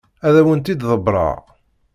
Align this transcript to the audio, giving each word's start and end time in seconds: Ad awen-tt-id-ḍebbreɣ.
Ad 0.27 0.35
awen-tt-id-ḍebbreɣ. 0.41 1.35